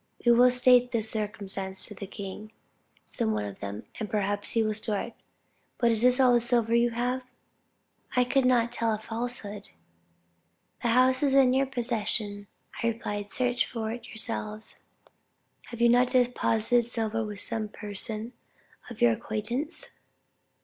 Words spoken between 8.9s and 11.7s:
a falsehood. The house is in your